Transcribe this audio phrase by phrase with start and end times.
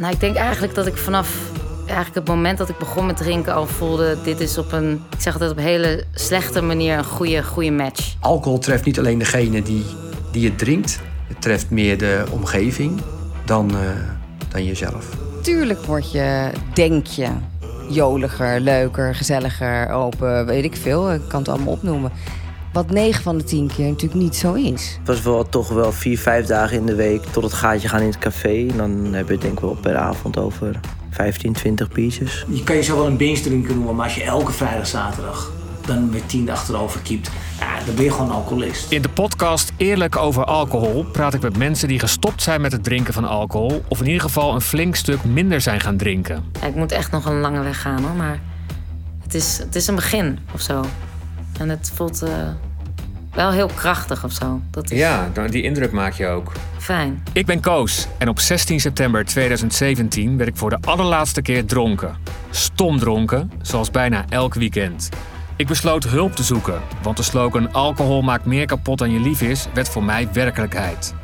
[0.00, 1.50] Nou, ik denk eigenlijk dat ik vanaf
[1.86, 4.16] eigenlijk het moment dat ik begon met drinken al voelde...
[4.24, 7.70] dit is op een, ik zeg altijd op een hele slechte manier een goede, goede
[7.70, 8.14] match.
[8.20, 9.84] Alcohol treft niet alleen degene die,
[10.32, 11.00] die het drinkt.
[11.26, 13.00] Het treft meer de omgeving
[13.44, 13.78] dan, uh,
[14.48, 15.08] dan jezelf.
[15.42, 17.28] Tuurlijk word je, denk je,
[17.88, 21.12] joliger, leuker, gezelliger, open, weet ik veel.
[21.12, 22.12] Ik kan het allemaal opnoemen.
[22.72, 24.96] Wat 9 van de 10 keer natuurlijk niet zo is.
[24.98, 28.00] Het was wel toch wel 4, 5 dagen in de week tot het gaatje gaan
[28.00, 28.66] in het café.
[28.68, 30.80] En dan heb je het denk ik wel per avond over
[31.10, 32.44] 15, 20 pieces.
[32.48, 35.52] Je kan jezelf wel een binge drinker noemen, maar als je elke vrijdag, zaterdag
[35.86, 38.90] dan met tien achterover kiept, ja, dan ben je gewoon alcoholist.
[38.90, 42.84] In de podcast Eerlijk over alcohol praat ik met mensen die gestopt zijn met het
[42.84, 43.82] drinken van alcohol.
[43.88, 46.44] Of in ieder geval een flink stuk minder zijn gaan drinken.
[46.60, 48.40] Ja, ik moet echt nog een lange weg gaan hoor, maar
[49.22, 50.84] het is, het is een begin of zo.
[51.60, 52.30] En het voelt uh,
[53.34, 54.60] wel heel krachtig of zo.
[54.70, 54.98] Dat is...
[54.98, 56.52] Ja, die indruk maak je ook.
[56.78, 57.22] Fijn.
[57.32, 62.16] Ik ben Koos en op 16 september 2017 werd ik voor de allerlaatste keer dronken.
[62.50, 65.08] Stom dronken, zoals bijna elk weekend.
[65.56, 69.42] Ik besloot hulp te zoeken, want de slogan alcohol maakt meer kapot dan je lief
[69.42, 71.14] is, werd voor mij werkelijkheid.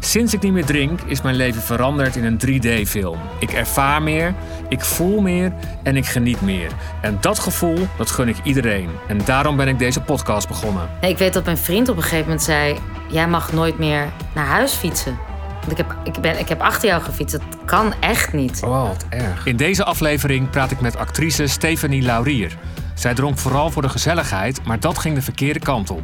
[0.00, 3.18] Sinds ik niet meer drink, is mijn leven veranderd in een 3D-film.
[3.38, 4.34] Ik ervaar meer,
[4.68, 5.52] ik voel meer
[5.82, 6.70] en ik geniet meer.
[7.02, 8.88] En dat gevoel, dat gun ik iedereen.
[9.08, 10.88] En daarom ben ik deze podcast begonnen.
[11.00, 12.76] Ik weet dat mijn vriend op een gegeven moment zei...
[13.08, 15.18] jij mag nooit meer naar huis fietsen.
[15.66, 17.32] Want ik heb, ik, ben, ik heb achter jou gefietst.
[17.32, 18.62] Dat kan echt niet.
[18.64, 19.46] Oh, wat erg.
[19.46, 22.56] In deze aflevering praat ik met actrice Stephanie Laurier.
[22.94, 26.02] Zij dronk vooral voor de gezelligheid, maar dat ging de verkeerde kant op.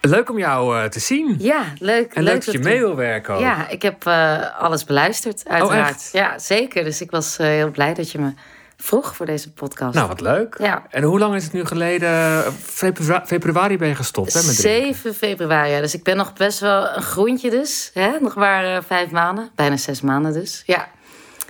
[0.00, 1.36] Leuk om jou uh, te zien.
[1.38, 2.14] Ja, leuk.
[2.14, 3.40] En leuk, dat je mee wil werken ook.
[3.40, 6.08] Ja, ik heb uh, alles beluisterd, Oh, uiteraard.
[6.12, 6.84] ja, zeker.
[6.84, 8.32] Dus ik was uh, heel blij dat je me
[8.76, 9.94] vroeg voor deze podcast.
[9.94, 10.56] Nou, wat leuk.
[10.58, 10.82] Ja.
[10.90, 12.42] En hoe lang is het nu geleden?
[12.62, 14.42] Februari, februari ben je gestopt, hè?
[14.42, 15.80] Met 7 februari, ja.
[15.80, 17.90] Dus ik ben nog best wel een groentje dus.
[17.94, 18.10] Hè?
[18.20, 19.50] Nog maar vijf maanden.
[19.54, 20.62] Bijna zes maanden dus.
[20.66, 20.88] Ja,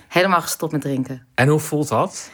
[0.07, 1.25] helemaal gestopt met drinken.
[1.35, 2.29] En hoe voelt dat?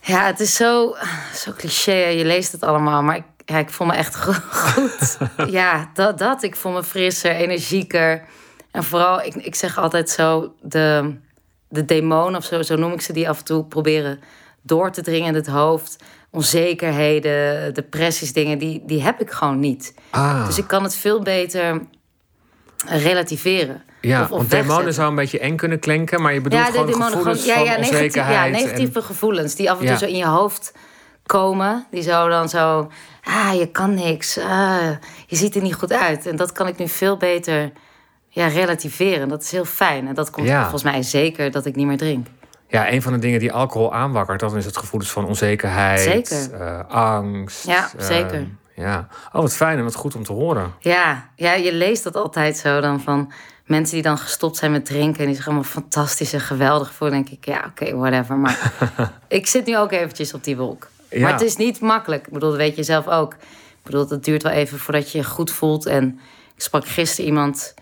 [0.00, 0.96] Ja, het is zo,
[1.34, 1.92] zo cliché.
[2.06, 5.18] Je leest het allemaal, maar ik ja, ik voel me echt goed.
[5.50, 6.42] ja, dat, dat.
[6.42, 8.24] Ik voel me frisser, energieker.
[8.70, 11.14] En vooral, ik, ik zeg altijd zo, de,
[11.68, 14.20] de demonen of zo, zo noem ik ze, die af en toe proberen
[14.62, 15.96] door te dringen in het hoofd.
[16.30, 19.94] Onzekerheden, depressies, dingen, die, die heb ik gewoon niet.
[20.10, 20.46] Ah.
[20.46, 21.80] Dus ik kan het veel beter
[22.86, 23.82] relativeren.
[24.00, 26.70] Ja, of, of want demonen zou een beetje eng kunnen klinken, maar je bedoelt ja,
[26.70, 28.54] gewoon gevoelens gewoon, ja, ja, van negatief, onzekerheid.
[28.54, 29.04] Ja, negatieve en...
[29.04, 29.98] gevoelens die af en toe ja.
[29.98, 30.72] zo in je hoofd
[31.26, 31.86] komen.
[31.90, 32.90] Die zo dan zo,
[33.24, 34.88] ah, je kan niks, ah,
[35.26, 36.26] je ziet er niet goed uit.
[36.26, 37.72] En dat kan ik nu veel beter
[38.28, 39.28] ja, relativeren.
[39.28, 40.08] Dat is heel fijn.
[40.08, 40.60] En dat komt Ja.
[40.62, 42.26] volgens mij zeker dat ik niet meer drink.
[42.68, 46.60] Ja, een van de dingen die alcohol aanwakkert, dat is het gevoelens van onzekerheid, Zeker.
[46.60, 47.66] eh, angst.
[47.66, 48.46] Ja, eh, zeker.
[48.74, 49.08] ja.
[49.32, 50.72] Oh, wat fijn en wat goed om te horen.
[50.78, 53.32] Ja, ja, je leest dat altijd zo dan van
[53.64, 57.16] mensen die dan gestopt zijn met drinken en die zich allemaal fantastisch en geweldig voelen.
[57.24, 58.36] denk ik, ja, oké, whatever.
[58.36, 58.72] Maar
[59.28, 60.88] ik zit nu ook eventjes op die wolk.
[61.10, 61.20] Ja.
[61.20, 62.26] Maar het is niet makkelijk.
[62.26, 63.32] Ik bedoel, dat weet je zelf ook.
[63.32, 65.86] Ik bedoel, het duurt wel even voordat je je goed voelt.
[65.86, 66.20] En
[66.54, 67.74] ik sprak gisteren iemand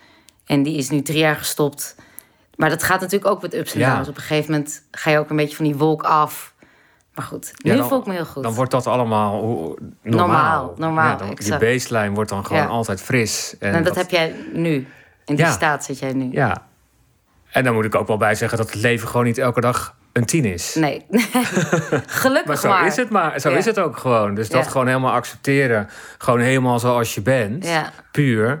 [0.45, 1.95] en die is nu drie jaar gestopt.
[2.55, 3.93] Maar dat gaat natuurlijk ook met ups en Ja.
[3.93, 4.07] downs.
[4.09, 6.53] Op een gegeven moment ga je ook een beetje van die wolk af.
[7.13, 8.43] Maar goed, nu Ja, dan- voel ik me heel goed.
[8.43, 9.75] Dan wordt dat allemaal normaal.
[10.01, 12.67] Normaal, normaal, Ja, dan, baseline wordt dan gewoon Ja.
[12.67, 13.55] altijd fris.
[13.59, 14.87] En en dat, heb jij nu.
[15.25, 16.31] In die staat zit jij nu.
[16.31, 16.65] Ja.
[17.51, 19.94] En dan moet ik ook wel bij zeggen dat het leven gewoon niet elke dag
[20.15, 20.75] een tien is.
[20.75, 21.05] Nee.
[22.07, 22.85] Gelukkig Maar zo maar.
[22.85, 23.39] is het maar.
[23.39, 23.57] Zo Ja.
[23.57, 24.35] is het ook gewoon.
[24.35, 24.69] Dus dat Ja.
[24.69, 25.89] gewoon helemaal accepteren.
[26.17, 27.65] Gewoon helemaal zoals je bent.
[27.65, 27.91] Ja.
[28.11, 28.59] Puur.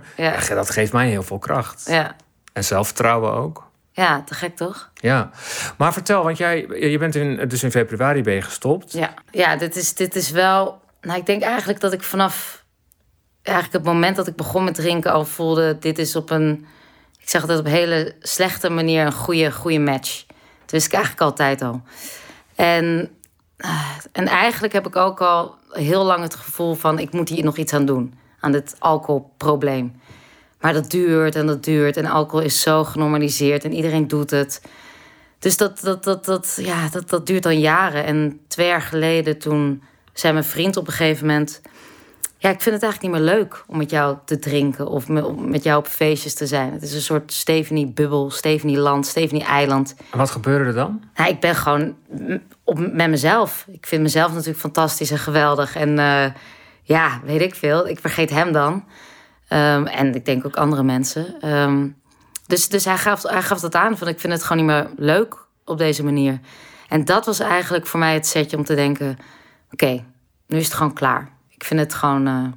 [0.49, 1.83] Dat geeft mij heel veel kracht.
[1.89, 2.15] Ja.
[2.53, 3.63] En zelfvertrouwen ook.
[3.91, 4.89] ja, te gek toch?
[4.93, 5.29] Ja.
[5.77, 8.91] Maar vertel, want jij je bent in, dus in februari ben je gestopt.
[8.91, 10.81] Ja, ja dit, is, dit is wel...
[11.01, 12.63] Nou, ik denk eigenlijk dat ik vanaf...
[13.41, 15.77] Eigenlijk het moment dat ik begon met drinken al voelde...
[15.79, 16.65] Dit is op een...
[17.19, 20.24] Ik zeg altijd op een hele slechte manier een goede, goede match.
[20.65, 21.81] Dat wist ik eigenlijk altijd al.
[22.55, 23.09] En,
[23.57, 26.99] ah, en eigenlijk heb ik ook al heel lang het gevoel van...
[26.99, 28.13] ik moet hier nog iets aan doen.
[28.39, 30.01] Aan dit alcoholprobleem.
[30.59, 31.97] Maar dat duurt en dat duurt.
[31.97, 34.61] En alcohol is zo genormaliseerd en iedereen doet het.
[35.39, 38.05] Dus dat, dat, dat, dat, ja, dat, dat duurt dan jaren.
[38.05, 39.83] En twee jaar geleden toen
[40.13, 41.61] zei mijn vriend op een gegeven moment...
[42.45, 44.87] Ja, ik vind het eigenlijk niet meer leuk om met jou te drinken...
[44.87, 45.07] of
[45.37, 46.71] met jou op feestjes te zijn.
[46.71, 49.95] Het is een soort Stephanie-bubbel, Stephanie-land, Stephanie-eiland.
[50.11, 51.01] En wat gebeurde er dan?
[51.15, 51.95] Nou, ik ben gewoon
[52.63, 53.65] op, met mezelf.
[53.71, 55.75] Ik vind mezelf natuurlijk fantastisch en geweldig.
[55.75, 56.31] En eh,
[56.81, 57.87] ja, weet ik veel.
[57.87, 58.85] Ik vergeet hem dan.
[59.47, 61.41] Ehm, en ik denk ook andere mensen.
[61.41, 61.87] Ehm,
[62.47, 64.89] dus dus hij, gaf, hij gaf dat aan van ik vind het gewoon niet meer
[64.97, 66.39] leuk op deze manier.
[66.89, 69.17] En dat was eigenlijk voor mij het setje om te denken...
[69.71, 70.03] oké,
[70.47, 71.33] nu is het gewoon klaar.
[71.55, 72.27] Ik vind het gewoon...
[72.27, 72.47] eh,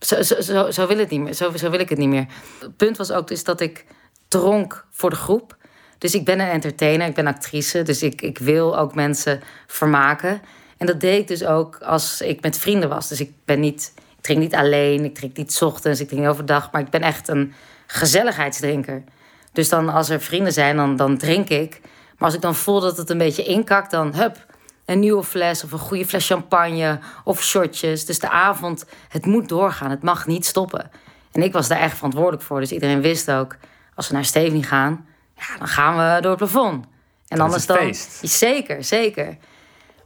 [0.00, 1.34] zo, zo, zo, zo wil het niet meer.
[1.34, 2.26] Zo, zo wil ik het niet meer.
[2.60, 3.84] Het punt was ook dus dat ik
[4.28, 5.56] dronk voor de groep.
[5.98, 7.82] Dus ik ben een entertainer, ik ben actrice.
[7.82, 10.42] Dus ik, ik wil ook mensen vermaken.
[10.76, 13.08] En dat deed ik dus ook als ik met vrienden was.
[13.08, 16.72] Dus ik ben niet, ik drink niet alleen, ik drink niet ochtends, ik drink overdag.
[16.72, 17.54] Maar ik ben echt een
[17.86, 19.04] gezelligheidsdrinker.
[19.52, 21.80] Dus dan als er vrienden zijn, dan, dan drink ik.
[21.82, 24.46] Maar als ik dan voel dat het een beetje inkakt, dan hup,
[24.90, 28.04] een nieuwe fles of een goede fles champagne of shotjes.
[28.06, 30.90] Dus de avond, het moet doorgaan, het mag niet stoppen.
[31.32, 32.60] En ik was daar echt verantwoordelijk voor.
[32.60, 33.56] Dus iedereen wist ook,
[33.94, 35.06] als we naar Stephanie gaan,
[35.36, 36.84] ja, dan gaan we door het plafond.
[37.28, 37.76] En Dat anders dan.
[37.76, 38.18] feest.
[38.22, 39.36] Zeker, zeker.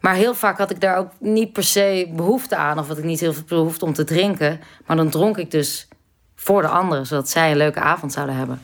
[0.01, 3.05] Maar heel vaak had ik daar ook niet per se behoefte aan, of had ik
[3.05, 4.61] niet heel veel behoefte om te drinken.
[4.87, 5.89] Maar dan dronk ik dus
[6.35, 8.63] voor de anderen, zodat zij een leuke avond zouden hebben.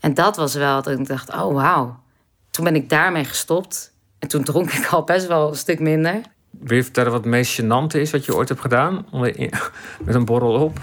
[0.00, 2.02] En dat was wel dat ik dacht: oh wauw.
[2.50, 3.93] Toen ben ik daarmee gestopt.
[4.24, 6.20] En toen dronk ik al best wel een stuk minder.
[6.50, 9.06] Wil je vertellen wat het meest gênante is wat je ooit hebt gedaan?
[10.04, 10.78] Met een borrel op?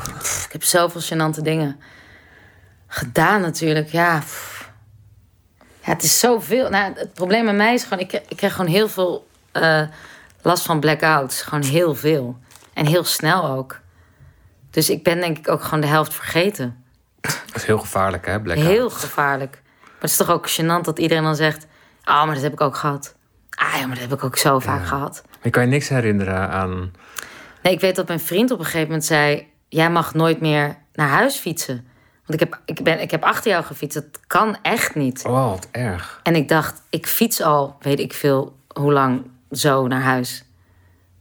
[0.45, 1.79] Ik heb zoveel gênante dingen
[2.87, 3.87] gedaan natuurlijk.
[3.87, 4.71] Ja, pff.
[5.57, 6.69] ja het is zoveel.
[6.69, 7.99] Nou, het probleem met mij is gewoon...
[7.99, 9.81] Ik, ik krijg gewoon heel veel eh,
[10.41, 11.41] last van blackouts.
[11.41, 12.39] Gewoon heel veel.
[12.73, 13.79] En heel snel ook.
[14.69, 16.83] Dus ik ben denk ik ook gewoon de helft vergeten.
[17.21, 18.41] Dat is heel gevaarlijk, hè?
[18.41, 18.67] Blackout.
[18.67, 19.61] Heel gevaarlijk.
[19.81, 21.65] Maar het is toch ook gênant dat iedereen dan zegt...
[22.03, 23.19] Ah, maar dat heb ik ook gehad.
[23.61, 25.23] Ah ja, maar dat heb ik ook zo vaak gehad.
[25.41, 26.93] Je kan je niks herinneren aan...
[27.63, 29.47] Nee, ik weet dat mijn vriend op een gegeven moment zei...
[29.69, 31.87] jij mag nooit meer naar huis fietsen.
[32.25, 33.93] Want ik heb, ik ben, ik heb achter jou gefietst.
[33.93, 35.25] Dat kan echt niet.
[35.25, 36.19] Oh, wat erg.
[36.23, 39.21] En ik dacht, ik fiets al, weet ik veel, hoe lang
[39.51, 40.43] zo naar huis.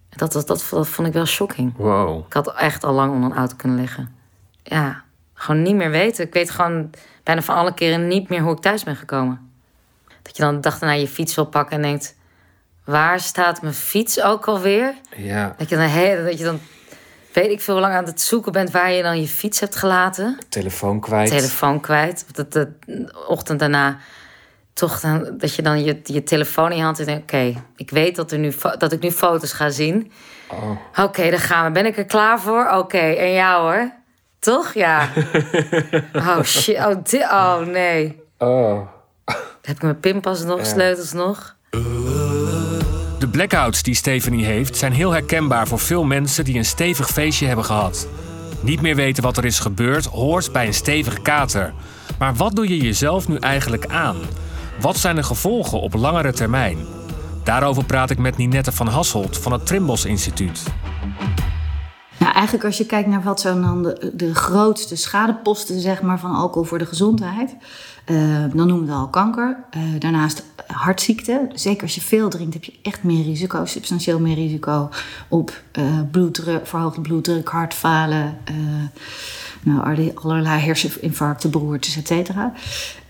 [0.09, 1.77] Dat, dat, dat, dat vond ik wel shocking.
[1.77, 2.27] Wow.
[2.27, 4.15] Ik had echt al lang onder een auto kunnen liggen.
[4.63, 5.03] Ja,
[5.35, 6.27] gewoon niet meer weten.
[6.27, 6.91] Ik weet gewoon
[7.23, 9.51] bijna van alle keren niet meer hoe ik thuis ben gekomen.
[10.23, 12.19] Dat je dan de dag daarna je fiets wil pakken en denkt...
[12.91, 14.95] waar staat mijn fiets ook alweer?
[15.17, 16.61] Ja, Dat je dan, he- dat je dan
[17.33, 18.71] weet ik veel hoe lang aan het zoeken bent...
[18.71, 20.39] waar je dan je fiets hebt gelaten.
[20.49, 21.31] telefoon kwijt.
[21.31, 22.25] Telefoon kwijt.
[22.33, 23.99] Dat de, de ochtend daarna
[24.73, 27.91] toch dan, dat je dan je, je telefoon in je hand hebt en oké, ik
[27.91, 30.13] weet dat, er nu, dat ik nu foto's ga zien.
[30.51, 31.05] Oh.
[31.05, 31.71] Oké, dan gaan we.
[31.71, 32.69] Ben ik er klaar voor?
[32.69, 33.93] Oké, en jou hoor?
[34.39, 34.73] Toch?
[34.75, 35.09] Ja.
[36.13, 38.23] oh shit, oh, di- oh nee.
[38.39, 38.81] Oh.
[39.63, 41.57] Heb ik mijn pinpas nog, sleutels nog?
[41.71, 42.30] De
[43.31, 47.65] blackouts die Stephanie heeft zijn heel herkenbaar voor veel mensen die een stevig feestje hebben
[47.65, 48.09] gehad.
[48.61, 51.73] Niet meer weten wat er is gebeurd hoort bij een stevige kater.
[52.19, 54.17] Maar wat doe je jezelf nu eigenlijk aan?
[54.81, 56.79] Wat zijn de gevolgen op langere termijn?
[57.45, 60.63] Daarover praat ik met Ninette van Hasselt van het Trimbos Instituut.
[62.21, 66.19] Nou, eigenlijk als je kijkt naar wat zijn dan de, de grootste schadeposten zeg maar,
[66.19, 67.57] van alcohol voor de gezondheid.
[68.05, 69.65] eh, dan noemen we al kanker.
[69.71, 71.51] Eh, daarnaast hartziekten.
[71.55, 73.65] Zeker als je veel drinkt heb je echt meer risico.
[73.65, 74.89] Substantieel meer risico
[75.29, 78.39] op eh, bloeddruk, verhoogde bloeddruk, hartfalen.
[79.63, 82.53] nou, allerlei- herseninfarcten, beroertes, et cetera.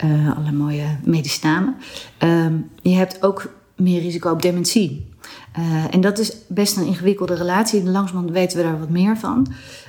[0.03, 1.77] Allerlei mooie medicinamen.
[2.19, 5.09] Ehm, je hebt ook meer risico op dementie.
[5.53, 7.85] Eh, en dat is best een ingewikkelde relatie.
[7.85, 9.47] Langzamerhand weten we daar wat meer van.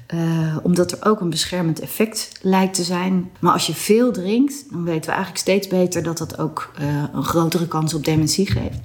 [0.07, 3.31] Eh, omdat er ook een beschermend effect lijkt te zijn.
[3.39, 7.03] Maar als je veel drinkt, dan weten we eigenlijk steeds beter dat dat ook eh,
[7.13, 8.79] een grotere kans op dementie geeft.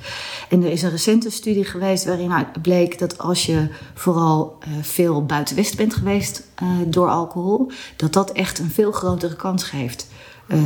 [0.48, 2.32] En er is een recente studie geweest waarin
[2.62, 6.42] bleek dat als je vooral veel buiten West bent geweest
[6.86, 10.06] door alcohol, dat dat echt een veel grotere kans geeft.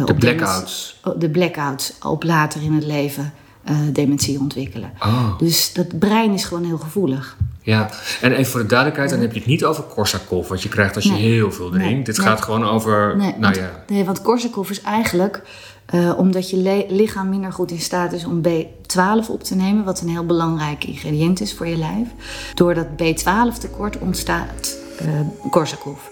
[0.06, 0.98] op blackouts.
[1.02, 3.32] dementie- De blackouts op later in het leven
[3.64, 4.90] eh, dementie ontwikkelen.
[5.02, 5.38] Oh.
[5.38, 7.36] Dus dat brein is gewoon heel gevoelig.
[7.62, 7.90] Ja,
[8.20, 10.94] en even voor de duidelijkheid, dan heb je het niet over Korsakoff, wat je krijgt
[10.94, 11.22] als je Nee.
[11.22, 11.88] heel veel drinkt.
[11.94, 12.26] Nee, Dit nee.
[12.26, 15.42] gaat gewoon over, Nee, nou want, ja, nee, want Korsakoff is eigenlijk
[15.86, 20.00] eh, omdat je lichaam minder goed in staat is om B12 op te nemen, wat
[20.00, 22.08] een heel belangrijk ingrediënt is voor je lijf.
[22.54, 26.10] Door dat B12 tekort ontstaat eh Korsakoff.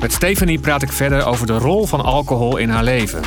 [0.00, 3.22] Met Stephanie praat ik verder over de rol van alcohol in haar leven.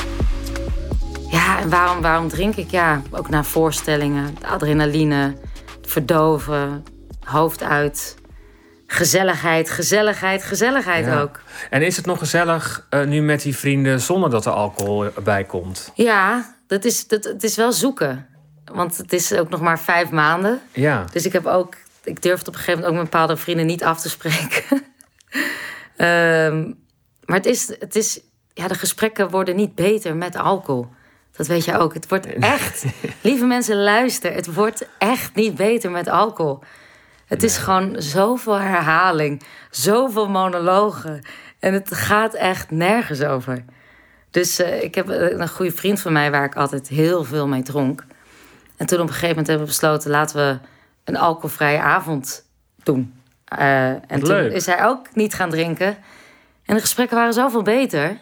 [1.32, 2.72] Ja, en waarom, waarom drink ik?
[2.72, 4.38] Ja, ook na voorstellingen.
[4.42, 5.34] Adrenaline,
[5.82, 6.86] verdoven,
[7.24, 8.16] hoofd uit.
[8.88, 11.22] Gezelligheid, gezelligheid, gezelligheid Ja.
[11.22, 11.40] ook.
[11.70, 15.44] En is het nog gezellig eh, nu met die vrienden zonder dat er alcohol erbij
[15.44, 15.92] komt?
[15.96, 18.26] Ja, dat is, dat, het is wel zoeken.
[18.74, 20.62] Want het is ook nog maar vijf maanden.
[20.72, 23.66] Ja, Dus ik heb ook, ik durfde op een gegeven moment ook met bepaalde vrienden
[23.66, 24.64] niet af te spreken.
[25.96, 26.72] Ehm,
[27.26, 28.20] maar het is, het is,
[28.54, 30.88] ja, de gesprekken worden niet beter met alcohol.
[31.32, 31.94] Dat weet je ook.
[31.94, 32.26] Het wordt
[32.58, 32.86] echt,
[33.22, 34.34] lieve mensen, luister.
[34.34, 36.60] Het wordt echt niet beter met alcohol.
[37.26, 41.22] Het is gewoon zoveel herhaling, zoveel monologen.
[41.60, 43.66] En het gaat echt nergens over.
[44.30, 47.48] Dus eh, ik heb eh, een goede vriend van mij waar ik altijd heel veel
[47.48, 48.06] mee dronk.
[48.78, 50.12] En toen op een gegeven moment hebben we besloten...
[50.12, 50.60] laten we
[51.04, 52.46] een alcoholvrije avond
[52.84, 53.14] doen.
[53.58, 54.52] Eh, en toen leuk.
[54.54, 55.98] is hij ook niet gaan drinken.
[56.66, 58.18] En de gesprekken waren zoveel beter.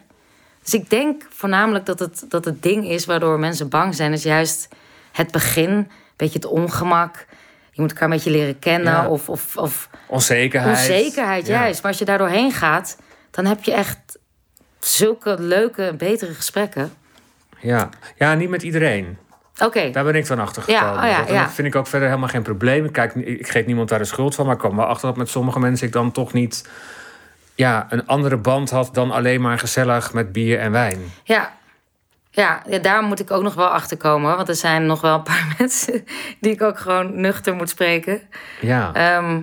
[0.64, 4.24] Dus ik denk voornamelijk dat het, dat het ding is waardoor mensen bang zijn, is
[4.24, 4.68] juist
[5.12, 7.26] het begin, een beetje het ongemak.
[7.72, 8.94] Je moet elkaar een beetje leren kennen.
[8.94, 9.08] Ja.
[9.08, 10.78] Of, of, of Onzekerheid.
[10.78, 11.60] onzekerheid, Ja.
[11.62, 11.82] juist.
[11.82, 12.98] Maar als je daar doorheen gaat,
[13.32, 14.20] dan heb je echt
[14.80, 16.94] zulke leuke, betere gesprekken.
[17.60, 17.90] Ja.
[18.16, 19.18] ja, niet met iedereen.
[19.66, 21.04] Oké, Daar ben ik dan achter Ja, gekomen.
[21.04, 21.50] oh ja, dat ja.
[21.50, 22.86] vind ik ook verder helemaal geen probleem.
[22.86, 24.46] Ik, kijk, ik geef niemand daar de schuld van.
[24.46, 26.70] Maar ik kwam wel achter dat met sommige mensen ik dan toch niet
[27.56, 31.00] ja, een andere band had dan alleen maar gezellig met bier en wijn.
[31.24, 31.60] ja.
[32.34, 34.36] Ja, ja, daar moet ik ook nog wel achter komen.
[34.36, 36.06] Want er zijn nog wel een paar mensen
[36.40, 38.22] die ik ook gewoon nuchter moet spreken.
[38.62, 38.94] Ja.
[38.94, 39.42] Ehm,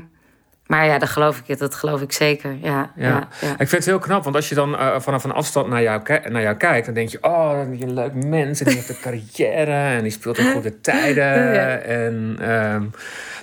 [0.69, 2.57] maar ja, dat geloof ik, dat geloof ik zeker.
[2.61, 3.09] Ja, ja.
[3.09, 3.29] Ja.
[3.41, 5.83] ja, Ik vind het heel knap, want als je dan eh, vanaf een afstand naar
[5.83, 8.61] jou, naar jou kijkt, dan denk je: Oh, dat is een leuk mens.
[8.61, 11.53] En die heeft een carrière en die speelt in goede tijden.
[11.53, 11.77] Ja.
[11.77, 12.85] En ehm,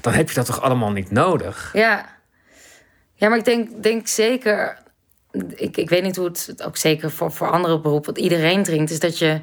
[0.01, 1.70] dan heb je dat toch allemaal niet nodig?
[1.74, 2.05] Ja,
[3.13, 4.77] ja maar ik denk, denk zeker...
[5.55, 8.13] Ik, ik weet niet hoe het ook zeker voor, voor andere beroepen...
[8.13, 9.41] wat iedereen drinkt, is dat je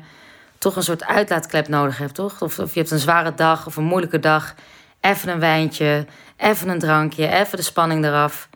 [0.59, 2.43] toch een soort uitlaatklep nodig hebt, toch?
[2.43, 4.55] Of, of je hebt een zware dag of een moeilijke dag.
[5.02, 6.06] Even een wijntje,
[6.37, 8.49] even een drankje, even de spanning eraf.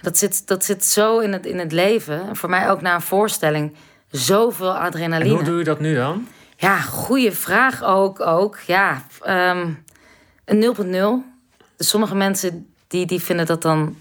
[0.00, 2.28] Dat zit, dat zit zo in het, in het leven.
[2.28, 3.76] En voor mij ook na een voorstelling
[4.10, 5.34] zoveel En adrenaline.
[5.34, 6.28] hoe doe je dat nu dan?
[6.56, 8.20] Ja, goede vraag ook.
[8.20, 8.58] ook.
[8.66, 9.70] Ja, ehm,
[10.44, 11.24] een 0.0.
[11.76, 13.96] Dus sommige mensen die, die vinden dat dan...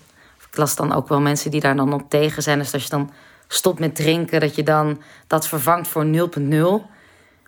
[0.50, 2.60] Ik las dan ook wel mensen die daar dan op tegen zijn.
[2.60, 3.12] Dus als je dan
[3.48, 6.92] stopt met drinken, dat je dan dat vervangt voor 0.0.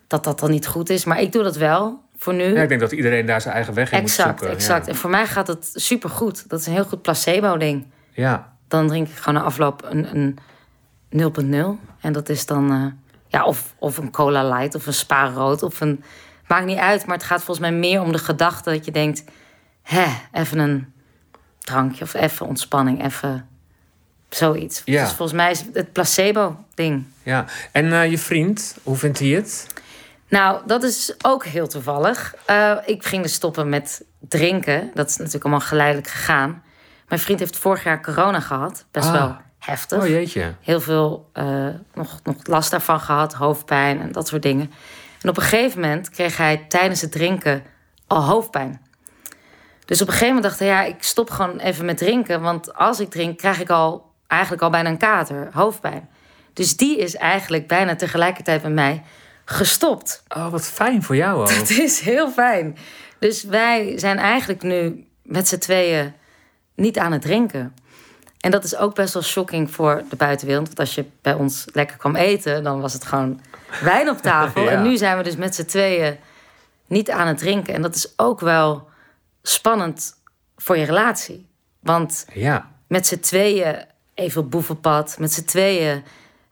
[0.06, 1.04] Dat dat dan niet goed is.
[1.04, 2.54] Maar ik doe dat wel voor nu.
[2.54, 4.56] Ja, ik denk dat iedereen daar zijn eigen weg in exact, moet zoeken.
[4.56, 4.86] exact.
[4.86, 4.92] Ja.
[4.92, 6.48] En voor mij gaat het supergoed.
[6.48, 7.86] Dat is een heel goed placebo-ding.
[8.12, 8.54] ja.
[8.68, 10.36] Dan drink ik gewoon na afloop een,
[11.10, 11.90] een 0.0.
[12.00, 12.70] En dat is dan...
[12.72, 12.84] eh,
[13.28, 16.04] ja, of, of een cola light of een spa rood of een...
[16.46, 19.24] Maakt niet uit, maar het gaat volgens mij meer om de gedachte dat je denkt...
[19.82, 20.92] Hè, even een
[21.58, 23.48] drankje of even ontspanning, even
[24.28, 24.82] zoiets.
[24.84, 25.02] Ja.
[25.02, 27.04] Dus volgens mij is het het placebo-ding.
[27.22, 27.44] ja.
[27.72, 29.66] En eh, je vriend, hoe vindt hij het?
[30.28, 32.34] Nou, dat is ook heel toevallig.
[32.44, 34.90] Eh, ik ging dus stoppen met drinken.
[34.94, 36.62] Dat is natuurlijk allemaal geleidelijk gegaan.
[37.08, 38.84] Mijn vriend heeft vorig jaar corona gehad.
[38.90, 39.12] Best Ah.
[39.12, 40.02] wel heftig.
[40.02, 40.54] Oh jeetje.
[40.60, 44.70] heel veel eh, nog, nog last daarvan gehad, hoofdpijn en dat soort dingen.
[45.22, 47.62] En op een gegeven moment kreeg hij tijdens het drinken
[48.06, 48.80] al hoofdpijn.
[49.84, 52.40] Dus op een gegeven moment dacht hij, ja, ik stop gewoon even met drinken.
[52.40, 56.08] Want als ik drink, krijg ik al eigenlijk al bijna een kater, hoofdpijn.
[56.52, 59.02] Dus die is eigenlijk bijna tegelijkertijd met mij
[59.50, 60.22] gestopt.
[60.36, 61.50] Oh, wat fijn voor jou ook.
[61.60, 62.76] Het is heel fijn.
[63.18, 66.12] Dus wij zijn eigenlijk nu met z'n tweeën
[66.74, 67.74] niet aan het drinken.
[68.40, 70.66] En dat is ook best wel shocking voor de buitenwereld.
[70.66, 73.40] Want als je bij ons lekker kwam eten, dan was het gewoon
[73.82, 74.62] wijn op tafel.
[74.64, 74.70] Ja.
[74.70, 76.16] En nu zijn we dus met z'n tweeën
[76.86, 77.74] niet aan het drinken.
[77.74, 78.88] En dat is ook wel
[79.42, 80.14] spannend
[80.56, 81.46] voor je relatie.
[81.80, 82.70] Want Ja.
[82.86, 83.84] met z'n tweeën
[84.14, 85.16] even op boevenpad.
[85.18, 86.04] Met z'n tweeën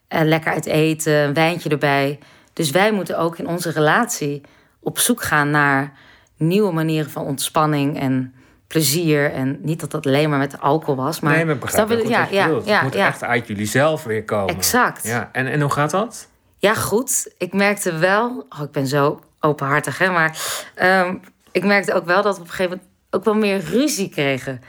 [0.09, 2.19] eh, lekker uit eten, een wijntje erbij.
[2.55, 4.41] Dus wij moeten ook in onze relatie
[4.81, 5.93] op zoek gaan naar
[6.37, 8.35] nieuwe manieren van ontspanning en
[8.67, 9.33] plezier.
[9.33, 11.21] En niet dat dat alleen maar met alcohol was.
[11.21, 12.11] Maar nee, maar ik begrijp je bedoelt.
[12.11, 12.27] ja,
[12.75, 13.07] het moet ja.
[13.07, 14.55] echt uit jullie zelf weer komen.
[14.55, 15.07] Exact.
[15.07, 15.29] Ja.
[15.33, 16.29] En, en hoe gaat dat?
[16.59, 17.35] Ja, goed.
[17.39, 18.47] Ik merkte wel...
[18.49, 20.11] Oh, ik ben zo openhartig, hè.
[20.11, 20.39] Maar
[20.75, 21.17] ehm,
[21.53, 22.91] ik merkte ook wel dat we op een gegeven moment...
[23.11, 24.63] ook wel meer ruzie kregen.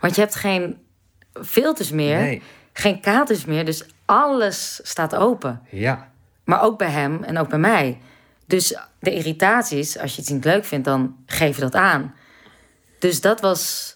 [0.00, 0.78] Want je hebt geen
[1.44, 2.18] filters meer.
[2.18, 2.42] Nee.
[2.72, 3.64] Geen katers meer.
[3.64, 5.62] Dus alles staat open.
[5.70, 6.11] Ja.
[6.52, 7.98] Maar ook bij hem en ook bij mij.
[8.46, 12.14] Dus de irritaties, als je iets niet leuk vindt, dan geef je dat aan.
[12.98, 13.94] Dus dat was...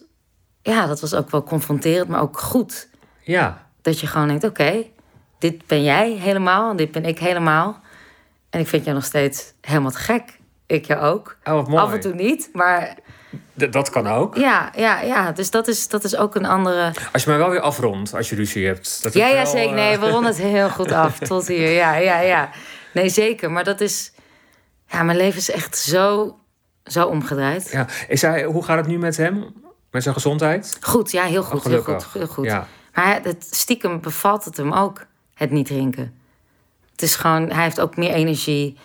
[0.63, 2.89] Ja, dat was ook wel confronterend, maar ook goed.
[3.23, 3.67] Ja.
[3.83, 4.85] Dat je gewoon denkt, oké,
[5.39, 7.81] dit ben jij helemaal en dit ben ik helemaal.
[8.51, 10.39] En ik vind jou nog steeds helemaal te gek.
[10.67, 11.37] Ik jou ook.
[11.45, 11.75] Oh.
[11.75, 12.97] Af en toe niet, maar
[13.59, 14.37] D- dat kan ook.
[14.37, 15.33] ja, ja, ja.
[15.33, 16.93] Dus dat is, dat is ook een andere...
[17.13, 19.03] Als je mij wel weer afrondt als je ruzie hebt.
[19.03, 19.69] Dat Ja, ja, wel, zeker.
[19.69, 21.19] eh, Nee, we ronden het heel goed af.
[21.29, 22.51] Tot hier, ja, ja, ja.
[22.93, 23.51] Nee, zeker.
[23.51, 24.13] Maar dat is...
[24.89, 26.39] Ja, mijn leven is echt zo,
[26.85, 27.69] zo omgedraaid.
[27.73, 27.87] Ja.
[28.09, 29.45] Is hij, hoe gaat het nu met hem?
[29.91, 30.77] Met zijn gezondheid?
[30.81, 31.65] Goed, ja, heel Oh, goed.
[31.65, 32.05] heel gelukkig.
[32.05, 32.45] goed, heel goed.
[32.45, 32.67] Ja.
[32.95, 36.15] Maar het, stiekem bevalt het hem ook, het niet drinken.
[36.93, 38.77] Het is gewoon, hij heeft ook meer energie.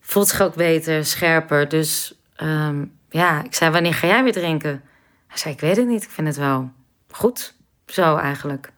[0.00, 1.68] Voelt zich ook beter, scherper.
[1.68, 4.82] Dus ehm, ja, ik zei, wanneer ga jij weer drinken?
[5.26, 6.02] Hij zei, ik weet het niet.
[6.02, 6.70] Ik vind het wel
[7.10, 7.54] goed.
[7.86, 8.72] Zo eigenlijk.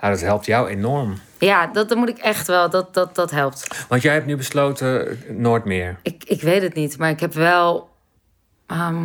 [0.00, 1.14] Ja, dat helpt jou enorm.
[1.38, 2.70] Ja, dat, dat moet ik echt wel.
[2.70, 3.86] Dat, dat, dat helpt.
[3.88, 5.98] Want jij hebt nu besloten eh, nooit meer.
[6.02, 7.90] Ik, ik weet het niet, maar ik heb wel...
[8.66, 9.04] ehm,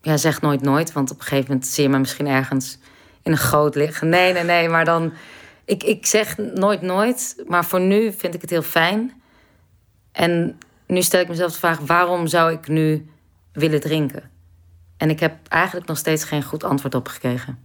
[0.00, 0.92] ja, zeg nooit nooit.
[0.92, 2.78] Want op een gegeven moment zie je me misschien ergens
[3.22, 4.08] in een goot liggen.
[4.08, 4.68] Nee, nee, nee.
[4.68, 5.12] Maar dan...
[5.64, 7.42] Ik, ik zeg nooit nooit.
[7.46, 9.22] Maar voor nu vind ik het heel fijn.
[10.12, 11.78] En nu stel ik mezelf de vraag...
[11.78, 13.08] waarom zou ik nu
[13.54, 14.30] willen drinken?
[14.96, 17.58] En ik heb eigenlijk nog steeds geen goed antwoord op gekregen.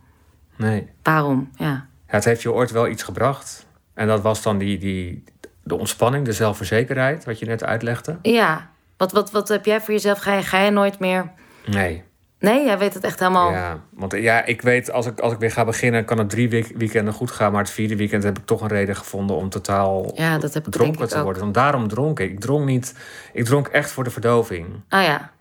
[0.55, 0.87] Nee.
[1.03, 1.49] Waarom?
[1.55, 1.87] Ja.
[2.07, 3.65] Ja, het heeft je ooit wel iets gebracht.
[3.93, 5.23] En dat was dan die, die,
[5.63, 8.17] de ontspanning, de zelfverzekerheid, wat je net uitlegde.
[8.21, 8.69] Ja.
[8.97, 10.19] Wat, wat, wat heb jij voor jezelf?
[10.19, 11.31] Ga je, ga je nooit meer...
[11.65, 12.03] Nee.
[12.39, 13.51] Nee, jij weet het echt helemaal...
[13.51, 16.49] Ja, want ja, ik weet, als ik, als ik weer ga beginnen, kan het drie
[16.49, 17.51] week, weekenden goed gaan.
[17.51, 20.65] Maar het vierde weekend heb ik toch een reden gevonden om totaal Ja, dat heb
[20.65, 21.41] ik dronken ik te worden.
[21.41, 22.31] Want daarom dronk ik.
[22.31, 22.95] Ik dronk niet.
[23.33, 24.67] Ik dronk echt voor de verdoving.
[24.89, 25.31] Ah ja.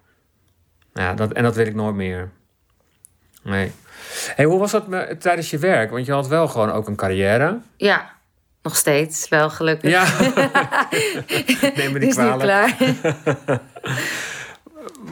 [0.99, 2.31] Ja, dat, en dat weet ik nooit meer.
[3.43, 3.73] Nee.
[4.35, 5.91] Hey, hoe was dat met, tijdens je werk?
[5.91, 7.59] Want je had wel gewoon ook een carrière.
[7.77, 8.11] Ja.
[8.63, 9.91] Nog steeds, wel gelukkig.
[9.91, 10.05] Ja.
[11.77, 12.43] Neem me Die kwalijk.
[12.43, 12.77] klaar.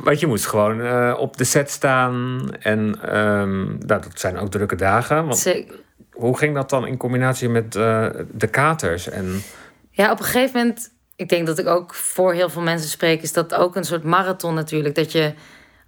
[0.04, 2.40] Want je moest gewoon eh, op de set staan.
[2.60, 5.26] En ehm, nou, dat zijn ook drukke dagen.
[5.26, 5.74] Want Zeker.
[6.12, 9.08] hoe ging dat dan in combinatie met eh, de katers?
[9.08, 9.42] En,
[9.90, 13.22] Ja, op een gegeven moment, ik denk dat ik ook voor heel veel mensen spreek,
[13.22, 14.94] is dat ook een soort marathon natuurlijk.
[14.94, 15.32] Dat je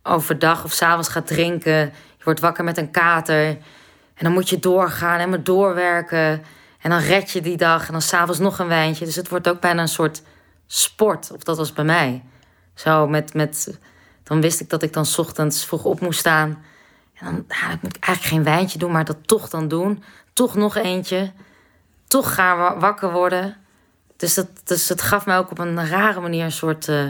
[0.02, 1.78] overdag of s'avonds gaat drinken.
[2.16, 3.46] Je wordt wakker met een kater.
[4.14, 6.44] En dan moet je doorgaan en maar doorwerken.
[6.80, 9.04] En dan red je die dag en dan s'avonds nog een wijntje.
[9.04, 10.22] Dus het wordt ook bijna een soort
[10.66, 11.30] sport.
[11.32, 12.22] Of dat was bij mij.
[12.74, 13.78] Zo met, met
[14.22, 16.64] dan wist ik dat ik dan ochtends vroeg op moest staan.
[17.14, 20.02] En dan, dan moet ik eigenlijk geen wijntje doen, maar dat toch dan doen.
[20.32, 21.32] Toch nog eentje.
[22.06, 23.56] Toch gaan wa- wakker worden.
[24.16, 27.04] Dus, dat, dus het gaf mij ook op een rare manier een soort eh,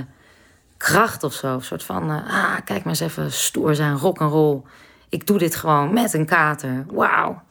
[0.79, 1.55] kracht of zo.
[1.55, 4.61] Een soort van, eh, ah, kijk maar eens even stoer zijn, rock and roll.
[5.09, 6.85] Ik doe dit gewoon met een kater.
[6.87, 7.43] Wauw.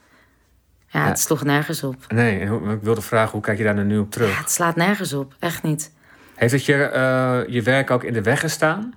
[0.88, 1.96] Ja, het sloeg nergens op.
[2.08, 4.30] nee, ik wilde vragen, hoe kijk je daar nu op terug?
[4.30, 5.36] Ja, het slaat nergens op.
[5.40, 5.92] Echt niet.
[6.36, 8.94] Heeft het je, eh, je werk ook in de weg gestaan?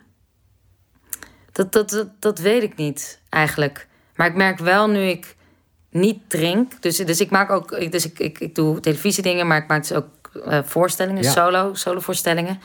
[1.53, 3.87] Dat, dat, dat, dat weet ik niet, eigenlijk.
[4.15, 5.37] Maar ik merk wel nu ik
[5.91, 6.83] niet drink.
[6.83, 7.91] Dus, dus ik maak ook.
[7.91, 10.09] Dus ik, ik, ik doe televisiedingen, maar ik maak dus ook
[10.45, 11.31] eh, voorstellingen, Ja.
[11.31, 12.61] solo, solo-voorstellingen.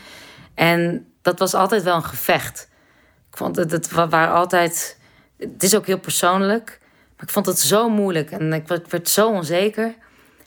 [0.54, 2.70] En dat was altijd wel een gevecht.
[3.32, 5.00] Ik vond het, het wa- waren altijd.
[5.38, 6.80] Het is ook heel persoonlijk.
[7.16, 9.96] Maar ik vond het zo moeilijk en ik werd, ik werd zo onzeker.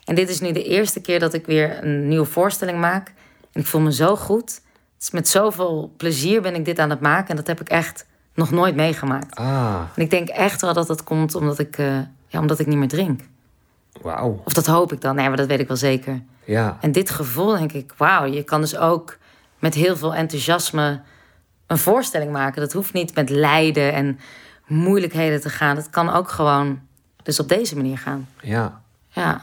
[0.05, 3.13] En dit is nu de eerste keer dat ik weer een nieuwe voorstelling maak.
[3.53, 4.61] En ik voel me zo goed.
[5.01, 7.29] Is met zoveel plezier ben ik dit aan het maken.
[7.29, 9.37] En dat heb ik echt nog nooit meegemaakt.
[9.37, 12.67] Ah, En ik denk echt wel dat dat komt omdat ik, eh, ja, omdat ik
[12.67, 13.21] niet meer drink.
[14.03, 14.41] wauw.
[14.45, 15.15] Of dat hoop ik dan.
[15.15, 16.23] Nee, maar dat weet ik wel zeker.
[16.45, 16.79] Ja.
[16.81, 19.17] En dit gevoel denk ik, wauw, je kan dus ook
[19.59, 21.01] met heel veel enthousiasme
[21.67, 22.61] een voorstelling maken.
[22.61, 24.19] Dat hoeft niet met lijden en
[24.67, 25.77] moeilijkheden te gaan.
[25.77, 26.81] Het kan ook gewoon
[27.23, 28.29] dus op deze manier gaan.
[28.41, 28.81] ja.
[29.11, 29.41] Ja.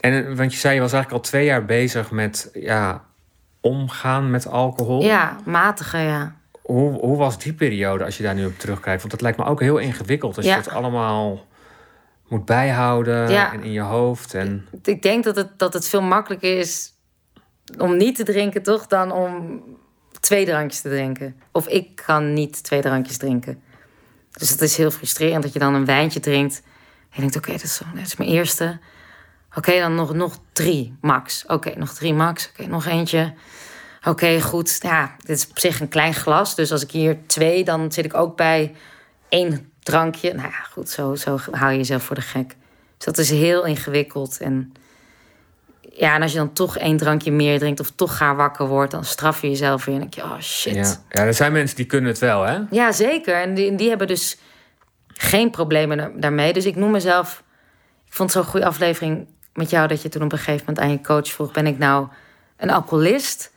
[0.00, 3.04] En, eh, want je zei, je was eigenlijk al twee jaar bezig met ja,
[3.60, 5.02] omgaan met alcohol.
[5.02, 6.34] Ja, matige, ja.
[6.62, 8.98] Hoe, hoe was die periode als je daar nu op terugkijkt?
[8.98, 10.36] Want dat lijkt me ook heel ingewikkeld.
[10.36, 10.52] Als Ja.
[10.52, 11.46] je het allemaal
[12.28, 13.52] moet bijhouden Ja.
[13.52, 14.34] en in je hoofd.
[14.34, 16.92] En, Ik denk dat het, dat het veel makkelijker is
[17.78, 19.62] om niet te drinken, toch, dan om
[20.20, 21.36] twee drankjes te drinken.
[21.52, 23.62] Of ik kan niet twee drankjes drinken.
[24.32, 26.62] Dus het is heel frustrerend dat je dan een wijntje drinkt.
[27.10, 28.78] En je denkt, oké, zo- dit is mijn eerste.
[29.54, 31.44] Oké, dan nog, nog drie, max.
[31.46, 32.48] Oké, nog drie, max.
[32.50, 33.34] Oké, nog eentje.
[34.04, 34.78] Oké, goed.
[34.82, 36.54] Ja, dit is op zich een klein glas.
[36.54, 38.74] Dus als ik hier twee, dan zit ik ook bij
[39.28, 40.34] één drankje.
[40.34, 42.56] Nou ja, goed, zo, zo hou je jezelf voor de gek.
[42.96, 44.38] Dus dat is heel ingewikkeld.
[44.40, 44.72] En
[45.98, 48.90] ja, en als je dan toch één drankje meer drinkt of toch gaar wakker wordt,
[48.90, 49.94] dan straf je jezelf weer.
[49.94, 50.74] En dan denk je, oh shit.
[50.74, 50.80] ja.
[50.82, 52.92] Ja, ja, er zijn mensen die kunnen het wel, hè?
[52.92, 53.34] zeker.
[53.34, 54.38] En die, die hebben dus
[55.14, 56.52] geen problemen da- daarmee.
[56.52, 57.42] Dus ik noem mezelf.
[58.06, 60.90] Ik vond zo'n goede aflevering met jou dat je toen op een gegeven moment aan
[60.90, 62.06] je coach vroeg: ben ik nou
[62.56, 63.52] een alcoholist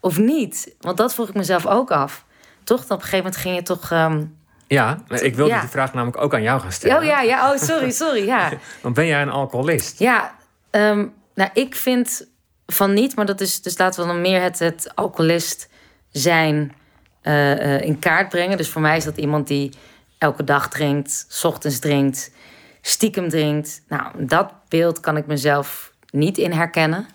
[0.00, 0.74] of niet?
[0.80, 2.24] Want dat vroeg ik mezelf ook af.
[2.64, 2.78] Toch?
[2.86, 3.90] Dan op een gegeven moment ging je toch.
[3.90, 4.24] ehm,
[4.66, 5.60] Ja, ik wilde Ja.
[5.60, 6.96] die vraag namelijk ook aan jou gaan stellen.
[6.98, 8.26] Oh ja, ja, oh sorry, sorry.
[8.26, 8.50] Ja.
[8.82, 9.98] Want ben jij een alcoholist?
[9.98, 10.34] Ja,
[10.70, 11.06] ehm,
[11.40, 12.26] nou, ik vind
[12.66, 15.68] van niet, maar dat is dus laten we dan meer het, het alcoholist
[16.10, 16.72] zijn
[17.22, 18.56] eh, eh, in kaart brengen.
[18.56, 19.72] Dus voor mij is dat iemand die
[20.18, 22.32] elke dag drinkt, 's ochtends drinkt,
[22.80, 23.82] stiekem drinkt.
[23.88, 27.06] Nou, dat beeld kan ik mezelf niet in herkennen.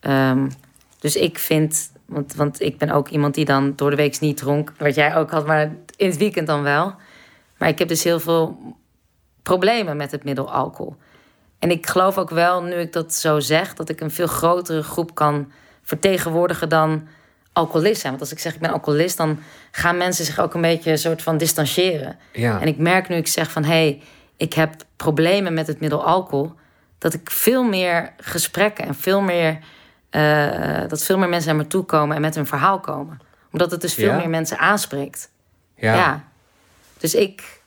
[0.00, 0.48] Ehm,
[0.98, 4.36] dus ik vind, want, want ik ben ook iemand die dan door de week niet
[4.36, 5.62] dronk, wat jij ook had, maar
[5.96, 6.94] in het weekend dan wel.
[7.58, 8.74] Maar ik heb dus heel veel
[9.42, 10.96] problemen met het middel alcohol.
[11.58, 14.82] En ik geloof ook wel, nu ik dat zo zeg, dat ik een veel grotere
[14.82, 17.08] groep kan vertegenwoordigen dan
[17.52, 18.12] alcoholist zijn.
[18.12, 19.38] Want als ik zeg ik ben alcoholist, dan
[19.70, 22.18] gaan mensen zich ook een beetje een soort van distancieren.
[22.32, 22.60] Ja.
[22.60, 24.02] En ik merk nu ik zeg van hé, hey,
[24.36, 26.52] ik heb problemen met het middel alcohol,
[26.98, 29.58] dat ik veel meer gesprekken en veel meer
[30.10, 33.18] eh, dat veel meer mensen naar me toe komen en met hun verhaal komen.
[33.52, 34.16] Omdat het dus veel Ja?
[34.16, 35.30] meer mensen aanspreekt.
[35.76, 35.94] ja.
[35.94, 36.24] Ja.
[36.98, 37.62] Dus ik,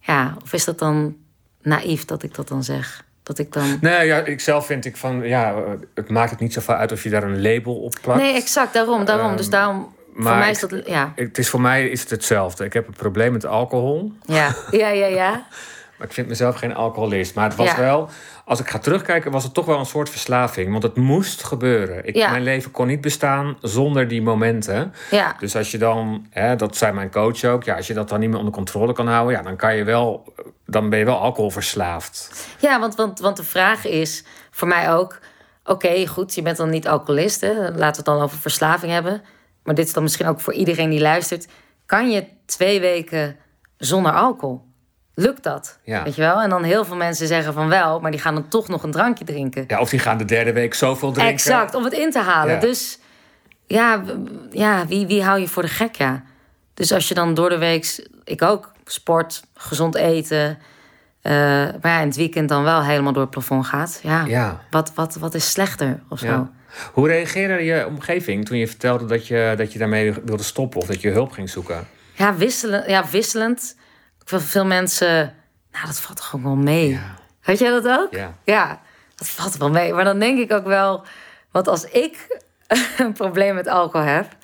[0.00, 1.16] ja, of is dat dan
[1.62, 3.04] naïef dat ik dat dan zeg?
[3.30, 3.78] Dat ik dan.
[3.80, 5.54] Nee, ja, ik zelf vind ik van, ja,
[5.94, 8.20] het maakt het niet zoveel uit of je daar een label op plakt.
[8.20, 9.26] Nee, exact, daarom, daarom.
[9.28, 11.12] Ehm, dus daarom, voor maar mij is dat, ja.
[11.16, 12.64] Het is voor mij is het hetzelfde.
[12.64, 14.12] Ik heb een probleem met alcohol.
[14.24, 15.46] Ja, ja, ja, ja.
[15.98, 17.34] Maar ik vind mezelf geen alcoholist.
[17.34, 17.76] Maar het was Ja.
[17.76, 18.08] wel,
[18.50, 20.70] als ik ga terugkijken, was het toch wel een soort verslaving.
[20.70, 22.06] Want het moest gebeuren.
[22.06, 22.30] Ik, Ja.
[22.30, 24.94] Mijn leven kon niet bestaan zonder die momenten.
[25.10, 25.36] Ja.
[25.38, 28.20] Dus als je dan, hè, dat zei mijn coach ook, ja, als je dat dan
[28.20, 30.34] niet meer onder controle kan houden, ja, dan kan je wel,
[30.66, 32.46] dan ben je wel alcoholverslaafd.
[32.58, 35.18] Ja, want, want, want de vraag is voor mij ook...
[35.64, 37.40] Oké, goed, je bent dan niet alcoholist.
[37.40, 37.52] Hè?
[37.52, 39.22] Laten we het dan over verslaving hebben.
[39.64, 41.48] Maar dit is dan misschien ook voor iedereen die luistert.
[41.86, 43.36] Kan je twee weken
[43.76, 44.68] zonder alcohol?
[45.14, 45.78] Lukt dat?
[45.84, 46.02] Ja.
[46.02, 46.40] Weet je wel?
[46.40, 48.00] En dan heel veel mensen zeggen van wel...
[48.00, 49.64] maar die gaan dan toch nog een drankje drinken.
[49.66, 51.34] Ja, of die gaan de derde week zoveel drinken.
[51.34, 52.54] Exact, om het in te halen.
[52.54, 52.60] Ja.
[52.60, 52.98] Dus
[53.66, 54.02] ja,
[54.50, 56.22] ja wie, wie hou je voor de gek, ja?
[56.74, 60.58] Dus als je dan door de week, ik ook, sport, gezond eten...
[61.22, 64.00] eh, maar ja, in het weekend dan wel helemaal door het plafond gaat.
[64.02, 64.60] Ja, Ja.
[64.70, 66.26] Wat, wat, wat is slechter of zo?
[66.26, 66.50] Ja.
[66.92, 70.86] Hoe reageerde je omgeving toen je vertelde dat je, dat je daarmee wilde stoppen of
[70.86, 71.86] dat je hulp ging zoeken?
[72.14, 72.86] Ja, wisselend.
[72.86, 73.76] Ja, wisselend.
[74.30, 75.34] Wil veel mensen...
[75.72, 76.88] Nou, dat valt toch ook wel mee.
[76.88, 77.14] Ja.
[77.42, 78.14] Weet jij dat ook?
[78.14, 78.34] Ja.
[78.44, 78.80] Ja,
[79.14, 79.92] dat valt wel mee.
[79.92, 81.04] Maar dan denk ik ook wel...
[81.50, 82.40] Want als ik
[82.98, 84.36] een probleem met alcohol heb...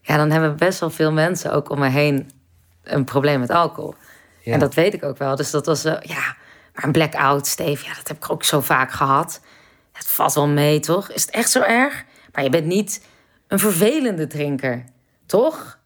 [0.00, 2.30] Ja, dan hebben best wel veel mensen ook om me heen
[2.82, 3.94] een probleem met alcohol.
[4.40, 4.52] Ja.
[4.52, 5.36] En dat weet ik ook wel.
[5.36, 5.82] Dus dat was...
[5.82, 6.36] wel ja,
[6.74, 9.40] maar een blackout, Steve, ja, dat heb ik ook zo vaak gehad.
[9.92, 11.10] Het valt wel mee, toch?
[11.10, 12.04] Is het echt zo erg?
[12.32, 13.04] Maar je bent niet
[13.48, 14.84] een vervelende drinker,
[15.26, 15.78] toch?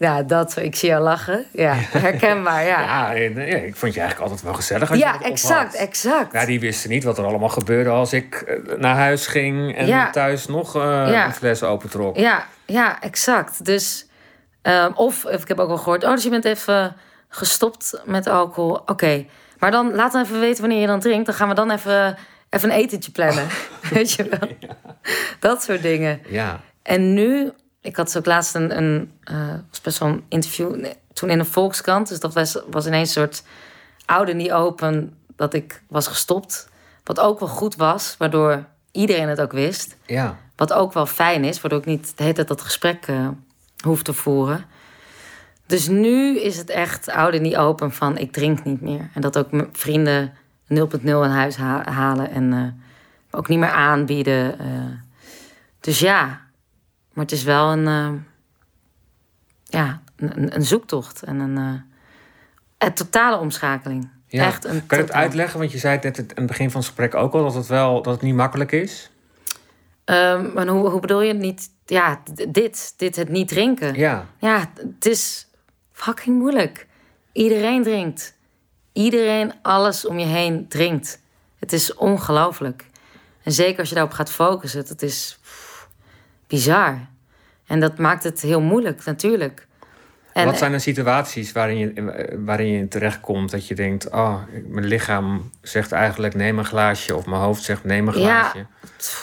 [0.00, 1.44] Ja, dat, ik zie jou lachen.
[1.52, 1.72] Ja,
[2.06, 2.80] herkenbaar, ja.
[2.80, 5.20] Ja, en, eh, ja, ik vond je eigenlijk altijd wel gezellig als je Ja, dat
[5.20, 6.32] op exact, exact.
[6.32, 9.86] Ja, die wisten niet wat er allemaal gebeurde als ik eh, naar huis ging en
[9.86, 10.10] Ja.
[10.10, 11.24] thuis nog eh, Ja.
[11.26, 12.16] een fles opentrok.
[12.16, 13.64] Ja, ja, exact.
[13.64, 14.06] Dus,
[14.62, 16.96] ehm, of ik heb ook wel gehoord, oh, dus je bent even
[17.28, 18.82] gestopt met alcohol.
[18.86, 19.24] Oké,
[19.58, 21.26] maar dan laat dan even weten wanneer je dan drinkt.
[21.26, 22.16] Dan gaan we dan even,
[22.50, 23.46] even een etentje plannen.
[23.94, 24.48] Weet je wel?
[25.40, 26.20] Dat soort dingen.
[26.28, 26.60] Ja.
[26.82, 27.50] En nu,
[27.80, 31.46] ik had ook laatst een, een eh, was best wel een interview toen in een
[31.46, 32.08] Volkskrant.
[32.08, 33.42] Dus dat was, was ineens een soort
[34.06, 36.68] oude niet open dat ik was gestopt.
[37.04, 39.96] Wat ook wel goed was, waardoor iedereen het ook wist.
[40.06, 40.36] Ja.
[40.56, 43.28] Wat ook wel fijn is, waardoor ik niet de hele tijd dat gesprek eh,
[43.84, 44.64] hoef te voeren.
[45.66, 49.10] Dus nu is het echt oude niet open van ik drink niet meer.
[49.14, 50.32] En dat ook mijn vrienden
[50.74, 54.56] 0.0 in huis ha- halen en eh, ook niet meer aanbieden.
[55.80, 56.40] dus ja,
[57.12, 58.12] maar het is wel een, eh,
[59.64, 61.80] ja, een, een zoektocht en een, eh,
[62.78, 64.08] een totale omschakeling.
[64.26, 64.46] ja.
[64.46, 65.58] Echt een kan je het uitleggen?
[65.58, 67.66] Want je zei het net aan het begin van het gesprek ook al dat het
[67.66, 69.10] wel dat het niet makkelijk is.
[70.04, 71.70] Ehm, maar hoe, hoe bedoel je het niet?
[71.86, 73.94] Ja, dit, dit het niet drinken.
[73.94, 74.26] Ja.
[74.38, 75.48] Ja, het is
[75.92, 76.86] fucking moeilijk.
[77.32, 78.36] Iedereen drinkt.
[78.92, 81.20] Iedereen, alles om je heen drinkt.
[81.58, 82.86] Het is ongelooflijk.
[83.42, 85.38] En zeker als je daarop gaat focussen, het is
[86.50, 86.98] bizar.
[87.66, 89.66] En dat maakt het heel moeilijk, natuurlijk.
[90.32, 94.36] En, Wat zijn de situaties waarin je, waarin je terechtkomt dat je denkt, oh,
[94.66, 98.66] mijn lichaam zegt eigenlijk neem een glaasje of mijn hoofd zegt neem een glaasje.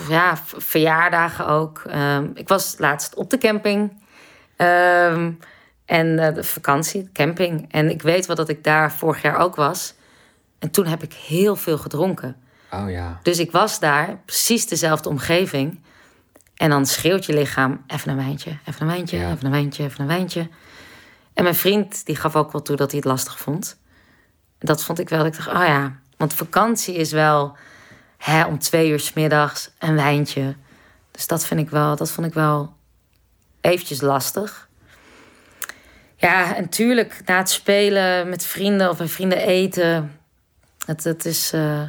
[0.09, 1.81] Ja, verjaardagen ook.
[1.87, 4.01] Ehm, ik was laatst op de camping.
[4.55, 5.31] Ehm,
[5.85, 7.65] en eh, de vakantie, camping.
[7.71, 9.93] En ik weet wel dat ik daar vorig jaar ook was.
[10.59, 12.35] En toen heb ik heel veel gedronken.
[12.71, 13.19] Oh ja.
[13.23, 15.79] Dus ik was daar, precies dezelfde omgeving.
[16.57, 19.31] En dan schreeuwt je lichaam, even een wijntje, even een wijntje, Ja.
[19.31, 20.49] even een wijntje, even een wijntje.
[21.33, 23.77] En mijn vriend, die gaf ook wel toe dat hij het lastig vond.
[24.59, 25.95] Dat vond ik wel, ik dacht, oh ja.
[26.17, 27.57] Want vakantie is wel
[28.17, 30.55] hè, om twee uur 's middags een wijntje.
[31.11, 32.73] Dus dat vind ik wel, dat vond ik wel
[33.61, 34.67] eventjes lastig.
[36.15, 40.19] Ja, en tuurlijk, na het spelen met vrienden of bij vrienden eten.
[40.85, 41.53] Het, het is...
[41.53, 41.81] eh,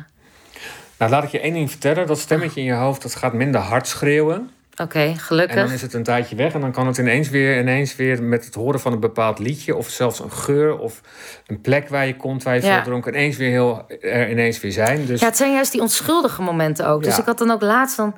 [0.99, 2.07] Nou, laat ik je één ding vertellen.
[2.07, 4.51] Dat stemmetje in je hoofd, dat gaat minder hard schreeuwen.
[4.81, 5.57] Oké, gelukkig.
[5.57, 6.53] En dan is het een tijdje weg.
[6.55, 9.77] En dan kan het ineens weer, ineens weer met het horen van een bepaald liedje...
[9.77, 11.01] of zelfs een geur of
[11.47, 12.75] een plek waar je komt, waar je Ja.
[12.75, 13.15] veel dronken...
[13.15, 15.07] ineens weer heel, er ineens weer zijn.
[15.07, 17.03] Dus Ja, het zijn juist die onschuldige momenten ook.
[17.03, 17.21] Dus Ja.
[17.21, 18.15] ik had dan ook laatst dan...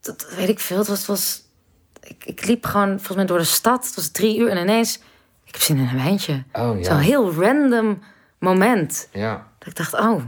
[0.00, 0.98] Dat weet ik veel, het was...
[0.98, 1.42] Het was
[2.02, 3.86] ik, ik liep gewoon volgens mij door de stad.
[3.86, 4.96] Het was drie uur en ineens...
[5.44, 6.42] Ik heb zin in een wijntje.
[6.52, 6.84] Oh ja.
[6.84, 8.02] Zo'n heel random
[8.38, 9.08] moment.
[9.12, 9.46] ja.
[9.58, 10.22] Dat ik dacht, oh,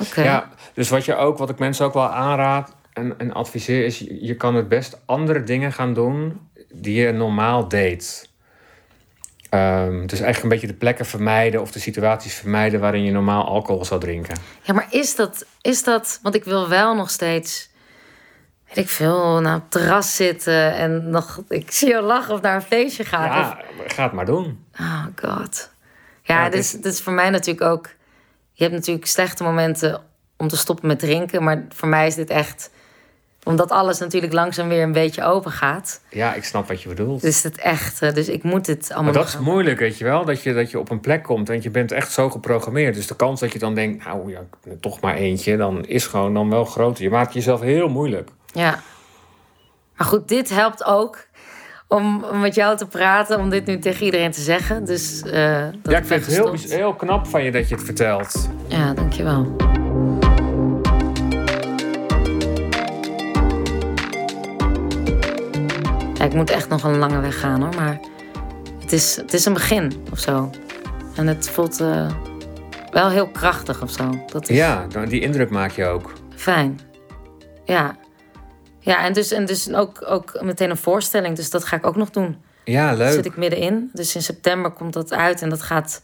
[0.00, 0.22] oké.
[0.22, 3.98] Ja, dus wat je ook, wat ik mensen ook wel aanraad en, en adviseer, is
[3.98, 8.28] je, je kan het best andere dingen gaan doen die je normaal deed.
[10.06, 13.84] Dus eigenlijk een beetje de plekken vermijden of de situaties vermijden waarin je normaal alcohol
[13.84, 14.36] zou drinken.
[14.62, 16.18] Ja, maar is dat, is dat...
[16.22, 17.70] Want ik wil wel nog steeds...
[18.66, 21.42] Weet ik veel, naar het terras zitten en nog...
[21.48, 23.28] Ik zie jou lachen of naar een feestje gaan.
[23.28, 24.64] Of, Ja, ga het maar doen.
[24.80, 25.70] Oh god.
[26.22, 27.88] Ja, Ja, is- dit is voor mij natuurlijk ook...
[28.52, 30.00] Je hebt natuurlijk slechte momenten
[30.36, 31.42] om te stoppen met drinken.
[31.42, 32.70] Maar voor mij is dit echt
[33.46, 36.00] Omdat alles natuurlijk langzaam weer een beetje open gaat.
[36.10, 37.20] Ja, ik snap wat je bedoelt.
[37.20, 40.04] Dus het echt, eh, dus ik moet het allemaal Maar dat is moeilijk, weet je
[40.04, 40.24] wel?
[40.24, 42.94] Dat je, dat je op een plek komt en je bent echt zo geprogrammeerd.
[42.94, 44.40] Dus de kans dat je dan denkt, nou ja,
[44.80, 47.02] toch maar eentje, dan is gewoon dan wel groter.
[47.02, 48.30] Je maakt jezelf heel moeilijk.
[48.52, 48.80] Ja.
[49.96, 51.26] Maar goed, dit helpt ook
[51.88, 54.84] om, met jou te praten, om dit nu tegen iedereen te zeggen.
[54.84, 55.32] Dus, dat
[55.82, 58.48] ja, ik vind het heel, heel knap van je dat je het vertelt.
[58.68, 59.56] Ja, dankjewel.
[66.26, 68.00] Ik moet echt nog een lange weg gaan hoor, maar
[68.80, 70.50] het is, het is een begin of zo.
[71.14, 72.10] En het voelt eh,
[72.90, 74.24] wel heel krachtig of zo.
[74.26, 76.12] Dat is Ja, die indruk maak je ook.
[76.36, 76.80] fijn.
[77.64, 77.96] Ja.
[78.78, 81.96] Ja, en dus, en dus ook, ook meteen een voorstelling, dus dat ga ik ook
[81.96, 82.42] nog doen.
[82.64, 83.12] Ja, Daar leuk.
[83.12, 83.90] zit ik middenin.
[83.92, 86.02] Dus in september komt dat uit en dat gaat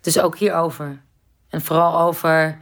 [0.00, 1.00] dus ook hierover.
[1.48, 2.58] En vooral over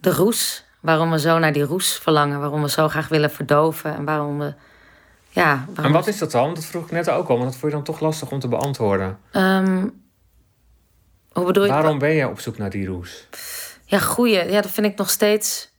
[0.00, 0.64] de roes.
[0.80, 2.40] Waarom we zo naar die roes verlangen.
[2.40, 3.94] Waarom we zo graag willen verdoven.
[3.96, 4.54] En waarom we.
[5.32, 6.54] Ja, En wat is dat dan?
[6.54, 8.48] Dat vroeg ik net ook al, want dat vond je dan toch lastig om te
[8.48, 9.18] beantwoorden.
[9.32, 9.88] Ehm,
[11.32, 11.70] hoe bedoel je?
[11.70, 13.28] Waarom ben je op zoek naar die roes?
[13.84, 14.50] Ja, goeie.
[14.50, 15.70] Ja, dat vind ik nog steeds.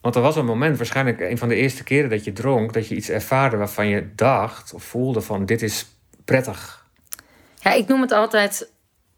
[0.00, 2.88] Want er was een moment, waarschijnlijk een van de eerste keren dat je dronk, dat
[2.88, 5.86] je iets ervaarde waarvan je dacht of voelde van dit is
[6.24, 6.86] prettig.
[7.60, 8.70] Ja, ik noem het altijd.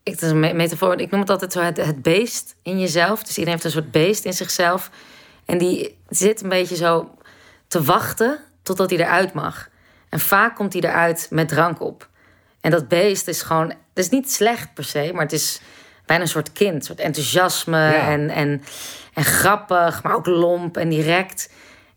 [0.02, 1.00] Ik, het is een me- metafoor.
[1.00, 3.20] Ik noem het altijd zo het, het beest in jezelf.
[3.20, 4.90] Dus iedereen heeft een soort beest in zichzelf.
[5.44, 7.14] En die zit een beetje zo
[7.68, 9.68] te wachten totdat hij eruit mag.
[10.09, 12.09] En vaak komt hij eruit met drank op.
[12.61, 13.68] En dat beest is gewoon.
[13.68, 15.61] Het is niet slecht per se, maar het is
[16.07, 16.75] bijna een soort kind.
[16.75, 18.09] Een soort enthousiasme Ja.
[18.09, 18.62] en, en,
[19.14, 21.51] en grappig, maar ook lomp en direct.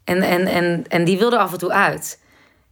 [0.04, 2.20] En, en, en, en die wil er af en toe uit.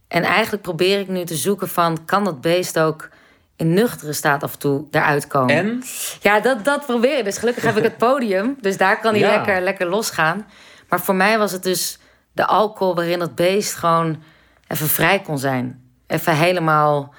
[0.08, 2.04] En eigenlijk probeer ik nu te zoeken van...
[2.04, 3.08] kan dat beest ook
[3.56, 5.54] in nuchtere staat af en toe eruit komen?
[5.56, 5.82] En?
[6.20, 7.24] Ja, dat, dat probeer ik.
[7.24, 8.56] Dus gelukkig heb ik het podium.
[8.60, 9.30] Dus daar kan hij Ja.
[9.30, 10.46] lekker, lekker losgaan.
[10.88, 11.98] Maar voor mij was het dus
[12.34, 14.22] de alcohol waarin dat beest gewoon
[14.68, 15.82] even vrij kon zijn.
[16.06, 17.14] Even helemaal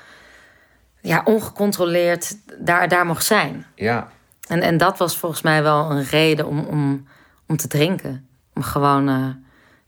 [1.01, 3.65] ja, ongecontroleerd daar, daar mocht zijn.
[3.75, 4.07] Ja,
[4.47, 7.07] En, en dat was volgens mij wel een reden om, om,
[7.47, 8.27] om te drinken.
[8.53, 9.27] Om gewoon eh,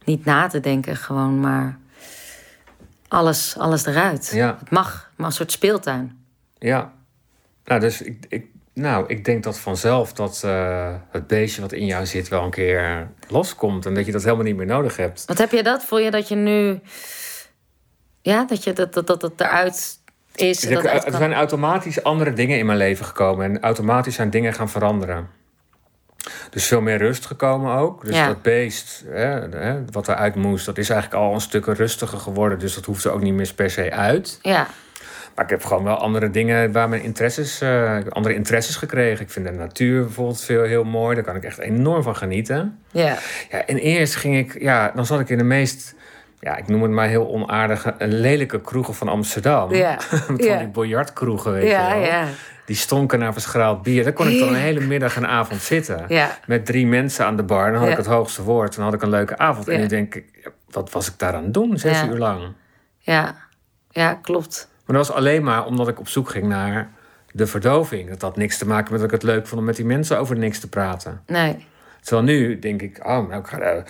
[0.04, 1.78] niet na te denken, gewoon maar
[3.08, 4.30] alles, alles eruit.
[4.34, 4.56] Ja.
[4.58, 6.24] Het mag, maar een soort speeltuin.
[6.58, 6.92] ja.
[7.64, 8.46] Nou, dus ik, ik,
[8.78, 12.50] nou, ik denk dat vanzelf dat eh, het beestje wat in jou zit wel een
[12.50, 13.86] keer loskomt.
[13.86, 15.24] En dat je dat helemaal niet meer nodig hebt.
[15.26, 15.84] Wat heb je dat?
[15.84, 16.80] Voel je dat je nu...
[18.22, 19.98] Ja, dat je dat, dat, dat het eruit
[20.34, 20.64] is?
[20.64, 23.44] Er, dat er zijn automatisch andere dingen in mijn leven gekomen.
[23.44, 25.28] En automatisch zijn dingen gaan veranderen.
[26.50, 28.04] Dus veel meer rust gekomen ook.
[28.04, 28.26] Dus Ja.
[28.26, 32.58] dat beest, hè, hè, wat eruit moest, dat is eigenlijk al een stuk rustiger geworden.
[32.58, 34.38] Dus dat hoeft er ook niet meer per se uit.
[34.42, 34.66] Ja,
[35.38, 39.24] Maar ik heb gewoon wel andere dingen waar mijn interesses, eh, heb andere interesses gekregen.
[39.24, 41.14] Ik vind de natuur bijvoorbeeld veel heel mooi.
[41.14, 42.78] Daar kan ik echt enorm van genieten.
[42.90, 43.18] ja,
[43.50, 45.94] Ja, en eerst ging ik, ja, dan zat ik in de meest,
[46.40, 49.74] ja, ik noem het maar heel onaardige, lelijke kroegen van Amsterdam.
[49.74, 49.98] Ja,
[50.28, 50.58] Met ja.
[50.58, 52.28] die biljartkroegen, weet je wel.
[52.64, 54.04] Die stonken naar verschraald bier.
[54.04, 56.04] Daar kon ik dan een hele middag en avond zitten.
[56.46, 57.72] Met drie mensen aan de bar.
[57.72, 58.74] Dan had ik het hoogste woord.
[58.74, 59.68] Dan had ik een leuke avond.
[59.68, 61.78] En nu denk ik, wat was ik daar aan het doen?
[61.78, 62.52] Zes uur lang.
[62.98, 63.34] Ja,
[63.90, 64.68] ja klopt.
[64.88, 66.90] Maar dat was alleen maar omdat ik op zoek ging naar
[67.32, 68.08] de verdoving.
[68.08, 70.18] Dat had niks te maken met dat ik het leuk vond om met die mensen
[70.18, 71.22] over niks te praten.
[71.26, 71.66] Nee,
[72.00, 73.82] Terwijl nu denk ik, oh, nou, ik ga eh,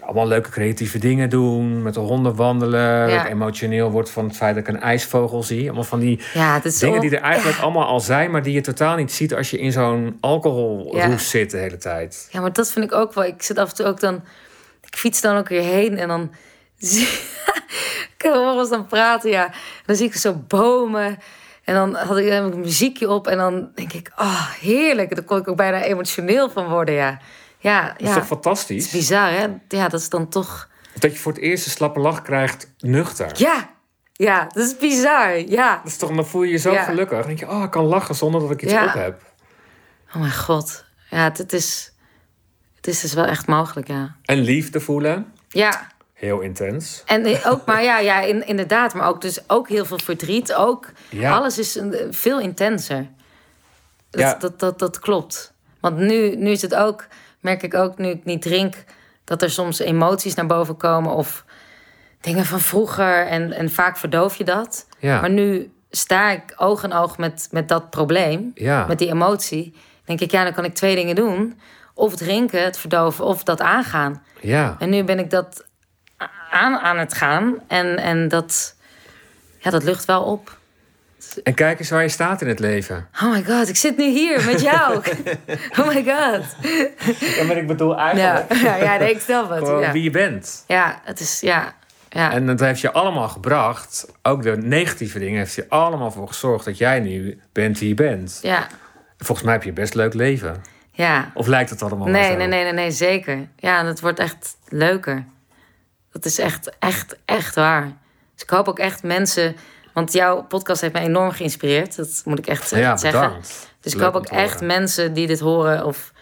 [0.00, 1.82] allemaal leuke creatieve dingen doen.
[1.82, 2.80] Met de honden wandelen.
[2.80, 3.16] Ja.
[3.16, 5.64] Dat ik emotioneel word van het feit dat ik een ijsvogel zie.
[5.64, 8.30] Allemaal van die ja, dingen die er eigenlijk allemaal al zijn...
[8.30, 12.28] maar die je totaal niet ziet als je in zo'n alcoholroes zit de hele tijd.
[12.30, 13.24] Ja, maar dat vind ik ook wel.
[13.24, 14.22] Ik zit af en toe ook dan.
[14.86, 16.30] Ik fiets dan ook weer heen en dan.
[16.78, 19.50] Ik hoor ons dan praten, ja.
[19.86, 21.18] Dan zie ik zo bomen.
[21.64, 23.26] En dan had ik, dan heb ik een muziekje op.
[23.26, 25.14] En dan denk ik, oh, heerlijk.
[25.14, 27.18] Daar kon ik ook bijna emotioneel van worden, ja.
[27.58, 28.06] Ja, Dat is ja.
[28.06, 28.90] toch Het is fantastisch?
[28.90, 29.46] bizar, hè?
[29.68, 30.68] Ja, dat is dan toch.
[30.98, 33.30] Dat je voor het eerst een slappe lach krijgt nuchter.
[33.34, 33.70] Ja,
[34.12, 35.38] ja, dat is bizar.
[35.38, 35.76] Ja.
[35.76, 36.82] Dat is toch, dan voel je je zo Ja.
[36.82, 37.18] gelukkig.
[37.18, 38.84] Dan denk je, oh, ik kan lachen zonder dat ik iets Ja.
[38.84, 39.22] op heb.
[40.08, 40.84] Oh mijn god.
[41.10, 41.92] Ja, het, het is.
[42.76, 44.16] Het is dus wel echt mogelijk, ja.
[44.24, 45.86] En liefde voelen, Ja,
[46.16, 47.02] heel intens.
[47.06, 50.54] En ook, maar ja, ja in, inderdaad, maar ook, dus ook heel veel verdriet.
[50.54, 51.36] Ook, Ja.
[51.36, 53.06] alles is een- veel intenser.
[54.10, 54.34] Dat, Ja.
[54.34, 55.52] dat, dat, dat klopt.
[55.80, 57.06] Want nu, nu is het ook,
[57.40, 58.74] merk ik ook nu ik niet drink,
[59.24, 61.44] dat er soms emoties naar boven komen of
[62.20, 63.26] dingen van vroeger.
[63.26, 64.86] En, en vaak verdoof je dat.
[64.98, 65.20] Ja.
[65.20, 68.86] Maar nu sta ik oog in oog met, met dat probleem, Ja.
[68.86, 69.74] met die emotie.
[70.04, 71.60] denk ik, ja, dan kan ik twee dingen doen.
[71.94, 74.22] Of drinken, het verdoven, of dat aangaan.
[74.40, 74.76] Ja.
[74.78, 75.64] En nu ben ik dat
[76.56, 77.54] aan, aan het gaan.
[77.68, 78.74] En, en dat,
[79.58, 80.58] ja, dat lucht wel op.
[81.44, 83.08] En kijk eens waar je staat in het leven.
[83.22, 84.96] Oh my god, ik zit nu hier met jou.
[85.80, 86.56] oh my god.
[87.36, 89.58] Ja, maar ik bedoel eigenlijk ja, ja nee, ik snap het.
[89.58, 89.92] gewoon Ja.
[89.92, 90.64] wie je bent.
[90.66, 91.74] ja, het is, ja.
[92.08, 92.32] ja.
[92.32, 94.06] En dat heeft je allemaal gebracht.
[94.22, 97.94] Ook de negatieve dingen heeft je allemaal voor gezorgd dat jij nu bent wie je
[97.94, 98.38] bent.
[98.42, 98.66] ja,
[99.18, 100.56] Volgens mij heb je best leuk leven.
[100.92, 101.30] ja.
[101.34, 102.36] Of lijkt het allemaal Nee, zo?
[102.36, 103.48] nee, nee, nee, nee, zeker.
[103.56, 105.24] Ja, en het wordt echt leuker.
[106.16, 107.84] Dat is echt, echt, echt waar.
[108.34, 109.56] Dus ik hoop ook echt mensen...
[109.92, 111.96] Want jouw podcast heeft mij enorm geïnspireerd.
[111.96, 113.20] Dat moet ik echt eh, Ja, zeggen.
[113.20, 113.68] bedankt.
[113.80, 115.84] Dus ik Leuk hoop ook echt mensen die dit horen...
[115.84, 116.12] of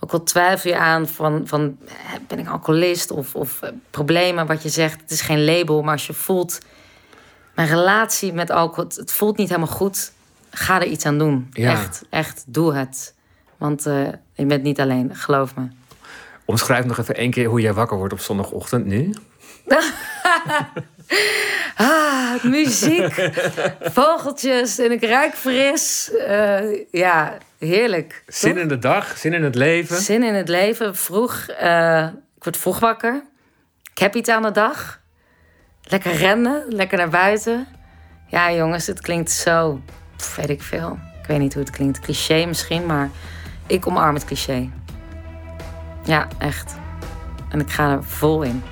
[0.00, 1.94] ook al twijfel je aan van, van eh,
[2.28, 5.00] ben ik alcoholist of, of eh, problemen, wat je zegt.
[5.00, 6.60] Het is geen label, maar als je voelt...
[7.54, 10.12] mijn relatie met alcohol, het, voelt niet helemaal goed...
[10.50, 11.48] ga er iets aan doen.
[11.52, 11.70] Ja.
[11.72, 13.14] Echt, echt, doe het.
[13.56, 13.82] Want
[14.34, 15.68] je bent niet alleen, geloof me.
[16.44, 19.14] Omschrijf nog even één keer hoe jij wakker wordt op zondagochtend nu.
[21.76, 23.30] Ah, muziek,
[23.80, 26.10] vogeltjes en ik ruik fris.
[26.26, 28.22] Eh, ja, heerlijk.
[28.26, 28.62] Zin toch?
[28.62, 29.96] in de dag, zin in het leven.
[29.96, 31.46] Zin in het leven, vroeg.
[31.46, 33.22] eh, ik word vroeg wakker.
[33.92, 35.00] Ik heb iets aan de dag.
[35.82, 37.66] Lekker rennen, lekker naar buiten.
[38.26, 39.80] Ja, jongens, het klinkt zo,
[40.16, 40.98] pff, weet ik veel.
[41.22, 42.00] Ik weet niet hoe het klinkt.
[42.00, 43.10] Cliché misschien, maar
[43.66, 44.70] ik omarm het cliché.
[46.04, 46.74] Ja, echt.
[47.50, 48.62] En ik ga er vol in.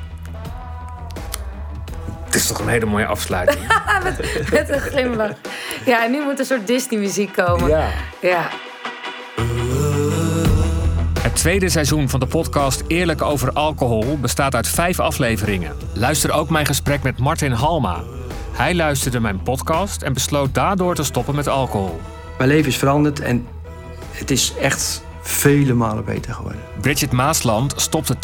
[2.36, 3.66] Het is toch een hele mooie afsluiting.
[4.50, 5.30] Met een glimlach.
[5.84, 7.68] Ja, en nu moet een soort Disney-muziek komen.
[7.68, 7.88] ja.
[8.20, 8.48] Ja.
[11.20, 15.72] Het tweede seizoen van de podcast Eerlijk over alcohol bestaat uit vijf afleveringen.
[15.92, 18.02] Luister ook mijn gesprek met Martin Halma.
[18.52, 22.00] Hij luisterde mijn podcast en besloot daardoor te stoppen met alcohol.
[22.38, 23.46] Mijn leven is veranderd en
[24.10, 26.60] het is echt vele malen beter geworden.
[26.80, 28.16] Bridget Maasland stopte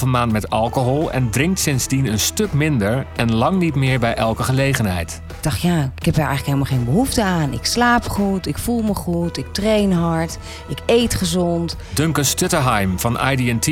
[0.00, 4.14] 2,5 maand met alcohol en drinkt sindsdien een stuk minder en lang niet meer bij
[4.14, 5.22] elke gelegenheid.
[5.28, 7.52] Ik dacht, ja, ik heb er eigenlijk helemaal geen behoefte aan.
[7.52, 10.38] Ik slaap goed, ik voel me goed, ik train hard,
[10.68, 11.76] ik eet gezond.
[11.94, 13.70] Duncan Stutterheim van ID&T.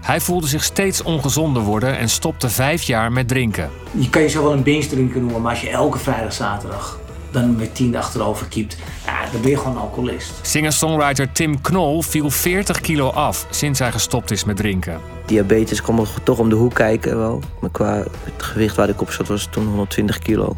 [0.00, 3.70] Hij voelde zich steeds ongezonder worden en stopte vijf jaar met drinken.
[3.90, 6.98] Je kan jezelf wel een binge drinker noemen, maar als je elke vrijdag, zaterdag
[7.40, 10.32] dan met tien achterover kiept, ja, dan ben je gewoon alcoholist.
[10.42, 15.00] Singer-songwriter Tim Knol viel 40 kilo af sinds hij gestopt is met drinken.
[15.26, 17.42] Diabetes kwam er toch om de hoek kijken wel.
[17.60, 17.94] Maar qua
[18.24, 20.56] het gewicht waar ik op zat was toen 120 kilo.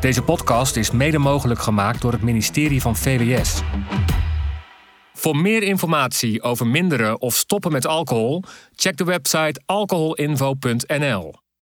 [0.00, 3.60] Deze podcast is mede mogelijk gemaakt door het ministerie van VWS.
[5.14, 8.42] Voor meer informatie over minderen of stoppen met alcohol,
[8.76, 11.41] check de website alcoholinfo.nl.